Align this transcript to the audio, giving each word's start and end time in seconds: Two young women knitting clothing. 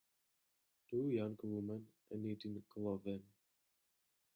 Two 0.89 1.09
young 1.11 1.37
women 1.43 1.85
knitting 2.09 2.63
clothing. 2.73 3.21